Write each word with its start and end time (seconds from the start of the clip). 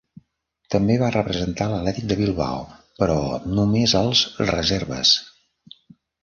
També 0.75 0.93
va 1.01 1.09
representar 1.15 1.67
l'Athletic 1.73 2.07
de 2.11 2.17
Bilbao, 2.21 2.63
però 3.03 3.19
només 3.61 3.95
els 4.01 4.23
reserves. 4.53 5.13